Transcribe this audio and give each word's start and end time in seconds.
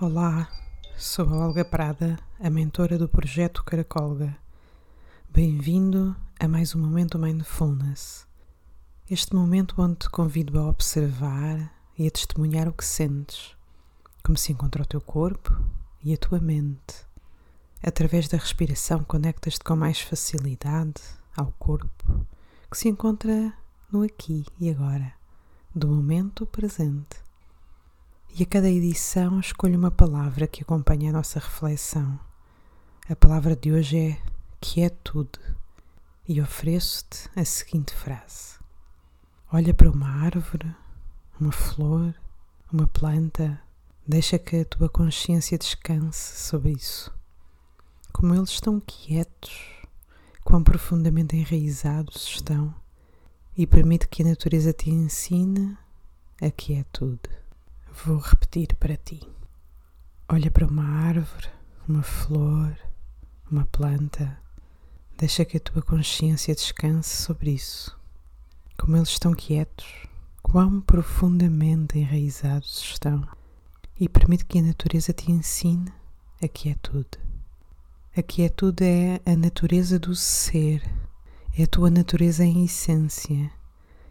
Olá, 0.00 0.48
sou 0.96 1.28
a 1.28 1.44
Olga 1.44 1.64
Prada, 1.64 2.20
a 2.38 2.48
mentora 2.48 2.96
do 2.96 3.08
projeto 3.08 3.64
Caracolga. 3.64 4.38
Bem-vindo 5.28 6.14
a 6.38 6.46
mais 6.46 6.72
um 6.72 6.78
momento 6.78 7.18
Mindfulness. 7.18 8.24
Este 9.10 9.34
momento 9.34 9.74
onde 9.82 9.96
te 9.96 10.08
convido 10.08 10.56
a 10.56 10.68
observar 10.68 11.74
e 11.98 12.06
a 12.06 12.10
testemunhar 12.12 12.68
o 12.68 12.72
que 12.72 12.84
sentes, 12.84 13.56
como 14.22 14.38
se 14.38 14.52
encontra 14.52 14.84
o 14.84 14.86
teu 14.86 15.00
corpo 15.00 15.60
e 16.00 16.14
a 16.14 16.16
tua 16.16 16.38
mente. 16.38 17.04
Através 17.82 18.28
da 18.28 18.38
respiração, 18.38 19.02
conectas-te 19.02 19.64
com 19.64 19.74
mais 19.74 20.00
facilidade 20.00 21.02
ao 21.36 21.52
corpo 21.58 22.24
que 22.70 22.78
se 22.78 22.88
encontra 22.88 23.52
no 23.90 24.04
aqui 24.04 24.46
e 24.60 24.70
agora, 24.70 25.12
do 25.74 25.88
momento 25.88 26.46
presente 26.46 27.27
e 28.34 28.42
a 28.42 28.46
cada 28.46 28.68
edição 28.68 29.40
escolho 29.40 29.78
uma 29.78 29.90
palavra 29.90 30.46
que 30.46 30.62
acompanha 30.62 31.10
a 31.10 31.12
nossa 31.12 31.38
reflexão. 31.38 32.18
A 33.08 33.16
palavra 33.16 33.56
de 33.56 33.72
hoje 33.72 33.98
é 33.98 34.22
quietude 34.60 35.40
e 36.28 36.40
ofereço-te 36.40 37.28
a 37.34 37.44
seguinte 37.44 37.94
frase: 37.94 38.58
Olha 39.52 39.72
para 39.72 39.90
uma 39.90 40.08
árvore, 40.08 40.74
uma 41.40 41.52
flor, 41.52 42.14
uma 42.72 42.86
planta, 42.86 43.60
deixa 44.06 44.38
que 44.38 44.56
a 44.56 44.64
tua 44.64 44.88
consciência 44.88 45.58
descanse 45.58 46.36
sobre 46.40 46.72
isso. 46.72 47.12
Como 48.12 48.34
eles 48.34 48.50
estão 48.50 48.80
quietos, 48.80 49.58
quão 50.44 50.62
profundamente 50.62 51.36
enraizados 51.36 52.26
estão, 52.26 52.74
e 53.56 53.66
permite 53.66 54.06
que 54.06 54.22
a 54.22 54.26
natureza 54.26 54.72
te 54.72 54.90
ensine 54.90 55.76
a 56.40 56.50
quietude. 56.50 57.37
Vou 58.04 58.18
repetir 58.18 58.76
para 58.76 58.96
ti. 58.96 59.20
Olha 60.28 60.52
para 60.52 60.66
uma 60.66 60.84
árvore, 60.84 61.48
uma 61.88 62.02
flor, 62.02 62.78
uma 63.50 63.64
planta. 63.64 64.38
Deixa 65.16 65.44
que 65.44 65.56
a 65.56 65.60
tua 65.60 65.82
consciência 65.82 66.54
descanse 66.54 67.22
sobre 67.24 67.50
isso. 67.50 67.98
Como 68.78 68.96
eles 68.96 69.08
estão 69.08 69.34
quietos, 69.34 70.06
quão 70.42 70.80
profundamente 70.80 71.98
enraizados 71.98 72.80
estão. 72.82 73.26
E 73.98 74.08
permite 74.08 74.44
que 74.44 74.60
a 74.60 74.62
natureza 74.62 75.12
te 75.12 75.32
ensine 75.32 75.92
a 76.40 76.46
quietude. 76.46 77.18
A 78.16 78.22
quietude 78.22 78.84
é 78.84 79.20
a 79.26 79.34
natureza 79.34 79.98
do 79.98 80.14
ser, 80.14 80.88
é 81.52 81.64
a 81.64 81.66
tua 81.66 81.90
natureza 81.90 82.44
em 82.44 82.64
essência 82.64 83.50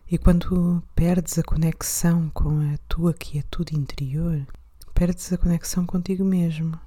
e 0.09 0.17
quando 0.17 0.81
perdes 0.95 1.37
a 1.37 1.43
conexão 1.43 2.29
com 2.29 2.61
a 2.73 2.77
tua 2.87 3.13
quietude 3.13 3.75
interior, 3.75 4.47
perdes 4.93 5.33
a 5.33 5.37
conexão 5.37 5.85
contigo 5.85 6.23
mesmo. 6.23 6.79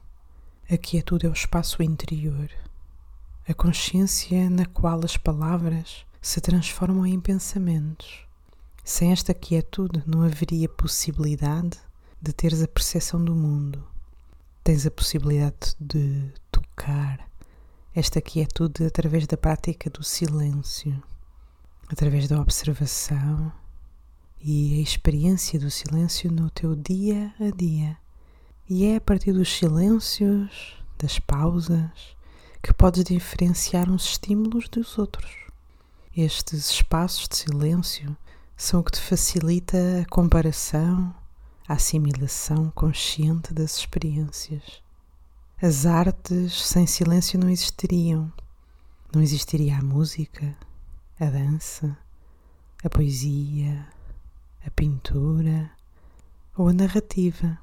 A 0.70 0.76
quietude 0.78 1.26
é 1.26 1.28
o 1.28 1.32
espaço 1.34 1.82
interior, 1.82 2.50
a 3.46 3.52
consciência 3.52 4.48
na 4.48 4.64
qual 4.64 5.00
as 5.04 5.18
palavras 5.18 6.06
se 6.22 6.40
transformam 6.40 7.06
em 7.06 7.20
pensamentos. 7.20 8.20
Sem 8.82 9.12
esta 9.12 9.34
quietude 9.34 10.02
não 10.06 10.22
haveria 10.22 10.68
possibilidade 10.68 11.78
de 12.22 12.32
teres 12.32 12.62
a 12.62 12.68
percepção 12.68 13.22
do 13.22 13.34
mundo. 13.34 13.84
Tens 14.64 14.86
a 14.86 14.90
possibilidade 14.90 15.74
de 15.78 16.32
tocar 16.50 17.28
esta 17.94 18.20
quietude 18.22 18.84
através 18.84 19.26
da 19.26 19.36
prática 19.36 19.90
do 19.90 20.02
silêncio 20.02 21.02
através 21.90 22.28
da 22.28 22.40
observação 22.40 23.52
e 24.40 24.78
a 24.78 24.82
experiência 24.82 25.58
do 25.58 25.70
silêncio 25.70 26.30
no 26.30 26.48
teu 26.48 26.76
dia 26.76 27.34
a 27.40 27.50
dia. 27.54 27.96
E 28.68 28.86
é 28.86 28.96
a 28.96 29.00
partir 29.00 29.32
dos 29.32 29.52
silêncios, 29.52 30.76
das 30.96 31.18
pausas, 31.18 32.16
que 32.62 32.72
podes 32.72 33.02
diferenciar 33.02 33.90
uns 33.90 34.04
estímulos 34.04 34.68
dos 34.68 34.96
outros. 34.98 35.30
Estes 36.16 36.70
espaços 36.70 37.26
de 37.28 37.36
silêncio 37.36 38.16
são 38.56 38.80
o 38.80 38.84
que 38.84 38.92
te 38.92 39.00
facilita 39.00 40.00
a 40.00 40.08
comparação, 40.08 41.12
a 41.66 41.74
assimilação 41.74 42.70
consciente 42.70 43.52
das 43.52 43.78
experiências. 43.78 44.80
As 45.60 45.86
artes 45.86 46.66
sem 46.66 46.86
silêncio 46.86 47.38
não 47.38 47.50
existiriam. 47.50 48.32
Não 49.12 49.20
existiria 49.20 49.78
a 49.78 49.82
música, 49.82 50.56
a 51.20 51.26
dança, 51.26 51.98
a 52.82 52.88
poesia, 52.88 53.86
a 54.66 54.70
pintura 54.70 55.70
ou 56.56 56.68
a 56.68 56.72
narrativa, 56.72 57.58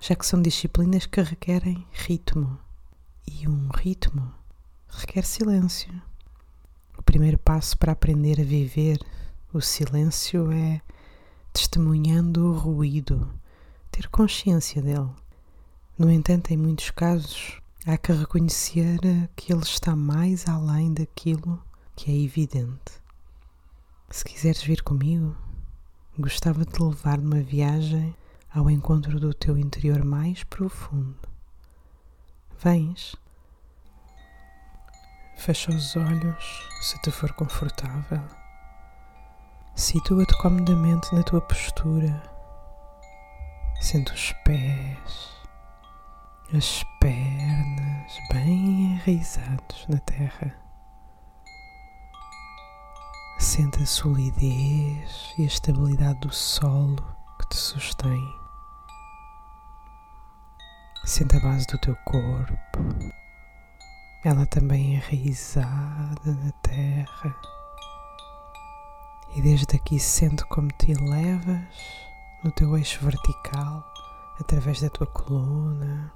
já 0.00 0.14
que 0.14 0.24
são 0.24 0.40
disciplinas 0.40 1.04
que 1.04 1.20
requerem 1.20 1.84
ritmo 1.90 2.56
e 3.26 3.48
um 3.48 3.68
ritmo 3.70 4.32
requer 4.88 5.24
silêncio. 5.24 5.92
O 6.96 7.02
primeiro 7.02 7.38
passo 7.38 7.76
para 7.76 7.90
aprender 7.90 8.40
a 8.40 8.44
viver 8.44 9.00
o 9.52 9.60
silêncio 9.60 10.52
é 10.52 10.80
testemunhando 11.52 12.52
o 12.52 12.56
ruído, 12.56 13.28
ter 13.90 14.08
consciência 14.08 14.80
dele. 14.80 15.10
No 15.98 16.08
entanto, 16.08 16.52
em 16.52 16.56
muitos 16.56 16.92
casos, 16.92 17.60
há 17.84 17.98
que 17.98 18.12
reconhecer 18.12 19.00
que 19.34 19.52
ele 19.52 19.62
está 19.62 19.96
mais 19.96 20.46
além 20.46 20.94
daquilo 20.94 21.60
que 22.00 22.10
é 22.10 22.24
evidente. 22.24 22.92
Se 24.08 24.24
quiseres 24.24 24.62
vir 24.62 24.82
comigo, 24.82 25.36
gostava 26.18 26.64
de 26.64 26.82
levar 26.82 27.18
numa 27.18 27.42
viagem 27.42 28.16
ao 28.50 28.70
encontro 28.70 29.20
do 29.20 29.34
teu 29.34 29.58
interior 29.58 30.02
mais 30.02 30.42
profundo. 30.44 31.28
Vens? 32.58 33.14
Fecha 35.36 35.70
os 35.70 35.94
olhos 35.94 36.66
se 36.80 36.98
te 37.02 37.10
for 37.10 37.34
confortável. 37.34 38.24
Situa-te 39.76 40.38
comodamente 40.38 41.14
na 41.14 41.22
tua 41.22 41.42
postura. 41.42 42.22
Sente 43.78 44.10
os 44.14 44.32
pés, 44.46 45.28
as 46.56 46.82
pernas 46.98 48.18
bem 48.32 48.94
enraizados 48.94 49.86
na 49.86 49.98
terra. 49.98 50.69
Sente 53.52 53.82
a 53.82 53.86
solidez 53.86 55.34
e 55.36 55.42
a 55.42 55.46
estabilidade 55.46 56.20
do 56.20 56.32
solo 56.32 57.04
que 57.36 57.48
te 57.48 57.56
sustém. 57.56 58.34
Sente 61.04 61.36
a 61.36 61.40
base 61.40 61.66
do 61.66 61.76
teu 61.78 61.96
corpo, 62.04 62.78
ela 64.24 64.46
também 64.46 64.94
é 64.94 64.98
enraizada 64.98 66.32
na 66.32 66.52
terra. 66.62 67.36
E 69.34 69.42
desde 69.42 69.74
aqui 69.74 69.98
sente 69.98 70.44
como 70.44 70.68
te 70.68 70.92
elevas 70.92 72.06
no 72.44 72.52
teu 72.52 72.78
eixo 72.78 73.04
vertical, 73.04 73.84
através 74.38 74.80
da 74.80 74.90
tua 74.90 75.08
coluna. 75.08 76.12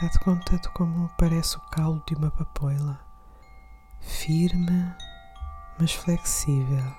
Dá-te 0.00 0.20
conta 0.20 0.58
de 0.58 0.68
como 0.68 1.10
parece 1.18 1.56
o 1.56 1.60
calo 1.72 2.00
de 2.06 2.14
uma 2.14 2.30
papoila 2.30 3.07
firme, 4.00 4.94
mas 5.78 5.92
flexível. 5.92 6.94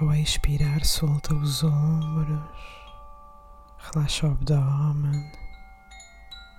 Ao 0.00 0.12
expirar, 0.14 0.84
solta 0.84 1.34
os 1.34 1.62
ombros, 1.62 2.40
relaxa 3.78 4.28
o 4.28 4.30
abdômen, 4.32 5.32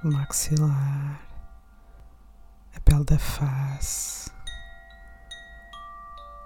o 0.03 0.12
maxilar, 0.12 1.22
a 2.75 2.80
pele 2.81 3.06
da 3.06 3.18
face. 3.18 4.31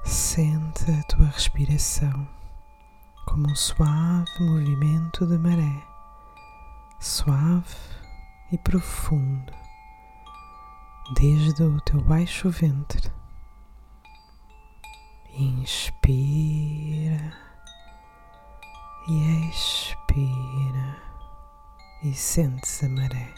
Sente 0.06 0.92
a 0.92 1.04
tua 1.04 1.26
respiração 1.28 2.28
como 3.26 3.50
um 3.50 3.56
suave 3.56 4.40
movimento 4.40 5.26
de 5.26 5.38
maré, 5.38 5.84
suave 7.00 7.76
e 8.52 8.58
profundo 8.60 9.65
desde 11.12 11.64
o 11.64 11.80
teu 11.82 12.02
baixo 12.02 12.50
ventre. 12.50 13.12
Inspira 15.38 17.34
e 19.08 19.50
expira 19.50 20.98
e 22.04 22.14
sentes 22.14 22.84
a 22.84 22.90
maré. 22.90 23.34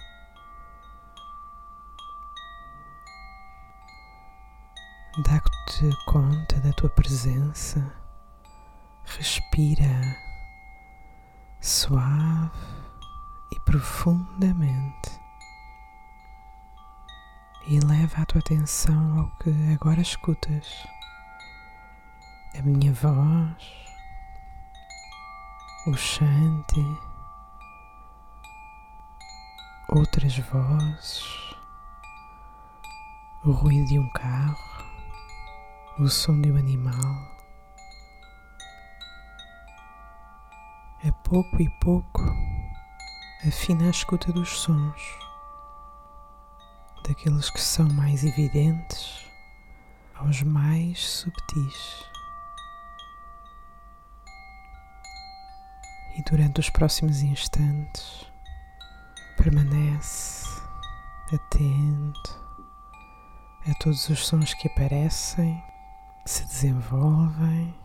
Dá-te 5.25 5.89
conta 6.05 6.59
da 6.61 6.71
tua 6.73 6.89
presença. 6.89 7.83
Respira 9.03 10.15
suave 11.59 12.51
e 13.51 13.59
profundamente 13.61 15.06
e 17.69 17.81
leva 17.81 18.21
a 18.21 18.25
tua 18.25 18.39
atenção 18.39 19.19
ao 19.19 19.27
que 19.39 19.49
agora 19.73 19.99
escutas. 19.99 20.87
A 22.57 22.61
minha 22.61 22.93
voz, 22.93 23.61
o 25.85 25.93
chante, 25.93 26.81
outras 29.89 30.37
vozes, 30.37 31.23
o 33.43 33.51
ruído 33.51 33.87
de 33.87 33.99
um 33.99 34.09
carro, 34.11 34.85
o 35.99 36.07
som 36.07 36.39
de 36.39 36.49
um 36.49 36.55
animal. 36.55 37.37
A 41.05 41.11
pouco 41.21 41.61
e 41.61 41.69
pouco, 41.81 42.23
afina 43.45 43.87
a 43.87 43.89
escuta 43.89 44.31
dos 44.31 44.61
sons 44.61 45.26
daqueles 47.07 47.49
que 47.49 47.61
são 47.61 47.87
mais 47.89 48.23
evidentes 48.23 49.25
aos 50.15 50.43
mais 50.43 50.99
subtis. 51.05 52.03
E 56.17 56.23
durante 56.23 56.59
os 56.59 56.69
próximos 56.69 57.21
instantes, 57.21 58.25
permanece 59.37 60.47
atento 61.33 62.47
a 63.69 63.73
todos 63.75 64.09
os 64.09 64.25
sons 64.25 64.53
que 64.55 64.67
aparecem, 64.67 65.63
se 66.25 66.43
desenvolvem 66.45 67.75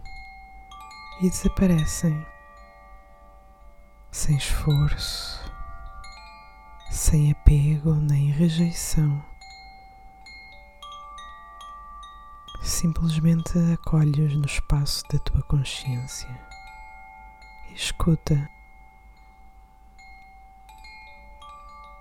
e 1.20 1.28
desaparecem 1.28 2.26
sem 4.10 4.36
esforço, 4.36 5.41
sem 6.92 7.32
apego 7.32 7.94
nem 7.94 8.30
rejeição. 8.30 9.24
Simplesmente 12.62 13.58
acolhes 13.72 14.36
no 14.36 14.44
espaço 14.44 15.02
da 15.10 15.18
tua 15.20 15.42
consciência. 15.44 16.28
Escuta. 17.74 18.46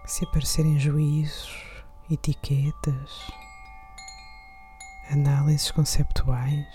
Se 0.05 0.25
aparecerem 0.25 0.77
juízos, 0.77 1.85
etiquetas, 2.09 3.31
análises 5.09 5.71
conceptuais, 5.71 6.67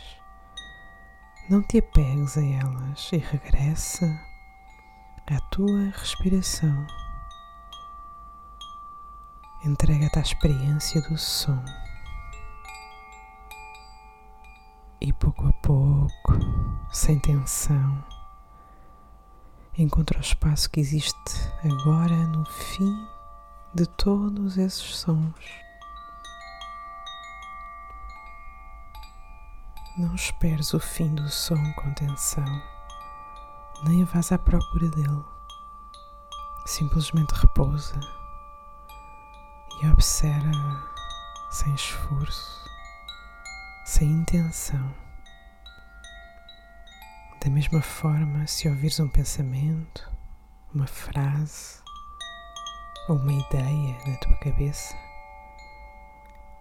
não 1.50 1.62
te 1.62 1.78
apegues 1.78 2.38
a 2.38 2.42
elas 2.42 3.12
e 3.12 3.18
regressa 3.18 4.06
à 5.26 5.38
tua 5.50 5.90
respiração. 5.90 7.05
Entrega-te 9.66 10.16
à 10.20 10.22
experiência 10.22 11.00
do 11.02 11.18
som. 11.18 11.60
E 15.00 15.12
pouco 15.12 15.48
a 15.48 15.52
pouco, 15.54 16.38
sem 16.92 17.18
tensão, 17.18 18.04
encontra 19.76 20.18
o 20.18 20.20
espaço 20.20 20.70
que 20.70 20.78
existe 20.78 21.50
agora 21.64 22.14
no 22.28 22.44
fim 22.46 23.08
de 23.74 23.86
todos 23.86 24.56
esses 24.56 24.98
sons. 24.98 25.34
Não 29.98 30.14
esperes 30.14 30.74
o 30.74 30.78
fim 30.78 31.12
do 31.12 31.28
som 31.28 31.72
com 31.72 31.92
tensão 31.94 32.62
nem 33.82 34.04
vás 34.04 34.30
à 34.30 34.38
procura 34.38 34.88
dele. 34.90 35.24
Simplesmente 36.64 37.32
repousa 37.32 37.98
e 39.82 39.86
observa 39.88 40.96
sem 41.50 41.74
esforço, 41.74 42.70
sem 43.84 44.08
intenção. 44.10 44.94
Da 47.42 47.50
mesma 47.50 47.82
forma, 47.82 48.46
se 48.46 48.68
ouvires 48.68 48.98
um 48.98 49.08
pensamento, 49.08 50.10
uma 50.74 50.86
frase 50.86 51.80
ou 53.08 53.16
uma 53.16 53.32
ideia 53.32 53.98
na 54.06 54.16
tua 54.16 54.36
cabeça, 54.38 54.96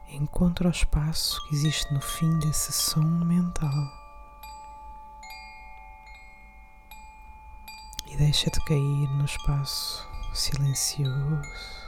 encontra 0.09 0.67
o 0.67 0.71
espaço 0.71 1.41
que 1.47 1.55
existe 1.55 1.91
no 1.93 2.01
fim 2.01 2.37
desse 2.39 2.71
som 2.71 3.01
mental 3.01 4.05
e 8.07 8.17
deixa-te 8.17 8.63
cair 8.65 9.09
no 9.09 9.25
espaço 9.25 10.07
silencioso. 10.33 11.84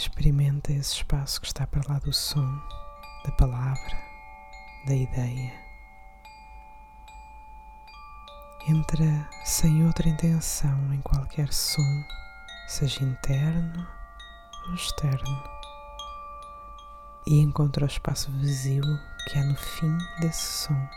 Experimenta 0.00 0.72
esse 0.72 0.94
espaço 0.94 1.38
que 1.42 1.46
está 1.46 1.66
para 1.66 1.82
lá 1.86 1.98
do 1.98 2.10
som, 2.10 2.58
da 3.22 3.30
palavra, 3.32 3.98
da 4.86 4.94
ideia. 4.94 5.52
Entra 8.66 9.28
sem 9.44 9.84
outra 9.84 10.08
intenção 10.08 10.90
em 10.94 11.02
qualquer 11.02 11.52
som, 11.52 12.02
seja 12.66 13.04
interno 13.04 13.86
ou 14.68 14.74
externo, 14.74 15.44
e 17.26 17.38
encontra 17.38 17.84
o 17.84 17.86
espaço 17.86 18.32
vazio 18.38 18.82
que 19.28 19.38
há 19.38 19.44
no 19.44 19.54
fim 19.54 19.98
desse 20.20 20.64
som 20.64 20.88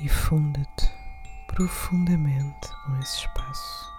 e 0.00 0.08
funda-te 0.08 0.92
profundamente 1.46 2.68
com 2.84 2.96
esse 2.96 3.18
espaço. 3.18 3.89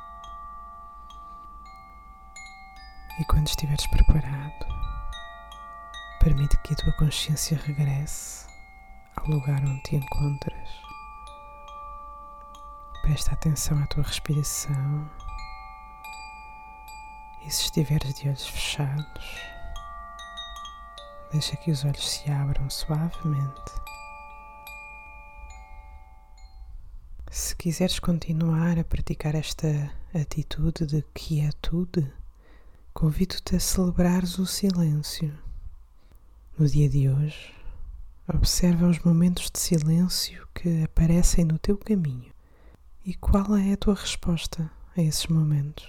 E 3.20 3.26
quando 3.26 3.48
estiveres 3.48 3.86
preparado, 3.88 4.66
permite 6.20 6.58
que 6.58 6.74
a 6.74 6.78
tua 6.78 6.94
consciência 6.94 7.58
regresse 7.66 8.48
ao 9.16 9.28
lugar 9.28 9.62
onde 9.64 9.82
te 9.84 9.96
encontras. 9.96 10.70
Presta 13.02 13.34
atenção 13.34 13.82
à 13.82 13.88
tua 13.88 14.04
respiração. 14.04 15.10
E 17.46 17.52
se 17.52 17.64
estiveres 17.64 18.14
de 18.16 18.28
olhos 18.28 18.48
fechados, 18.48 19.42
deixa 21.32 21.56
que 21.58 21.72
os 21.72 21.84
olhos 21.84 22.10
se 22.10 22.32
abram 22.32 22.70
suavemente 22.70 23.82
Se 27.32 27.56
quiseres 27.56 27.98
continuar 27.98 28.78
a 28.78 28.84
praticar 28.84 29.36
esta 29.36 29.90
atitude 30.14 30.86
de 30.86 31.02
quietude, 31.14 32.12
convido-te 32.94 33.56
a 33.56 33.60
celebrares 33.60 34.38
o 34.38 34.46
silêncio. 34.46 35.34
No 36.58 36.68
dia 36.68 36.90
de 36.90 37.10
hoje, 37.10 37.54
observa 38.28 38.88
os 38.88 39.00
momentos 39.00 39.50
de 39.50 39.60
silêncio 39.60 40.48
que 40.54 40.84
aparecem 40.84 41.46
no 41.46 41.58
teu 41.58 41.78
caminho 41.78 42.32
e 43.06 43.14
qual 43.14 43.56
é 43.56 43.74
a 43.74 43.78
tua 43.78 43.96
resposta 43.96 44.70
a 44.96 45.02
esses 45.02 45.28
momentos. 45.28 45.88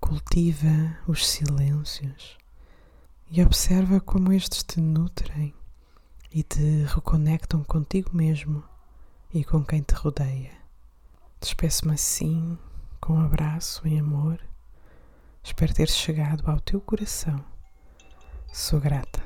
Cultiva 0.00 0.96
os 1.06 1.26
silêncios 1.26 2.36
e 3.30 3.42
observa 3.42 4.00
como 4.00 4.32
estes 4.32 4.62
te 4.62 4.80
nutrem 4.80 5.54
e 6.30 6.42
te 6.42 6.84
reconectam 6.84 7.64
contigo 7.64 8.10
mesmo 8.14 8.62
e 9.32 9.42
com 9.42 9.64
quem 9.64 9.82
te 9.82 9.94
rodeia. 9.94 10.52
Despeço-me 11.40 11.94
assim, 11.94 12.58
com 13.00 13.14
um 13.14 13.24
abraço 13.24 13.86
em 13.88 13.98
amor. 13.98 14.47
Espero 15.48 15.72
ter 15.72 15.88
chegado 15.88 16.48
ao 16.48 16.60
teu 16.60 16.78
coração. 16.78 17.42
Sou 18.52 18.78
grata 18.78 19.20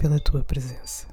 pela 0.00 0.18
tua 0.18 0.42
presença. 0.42 1.06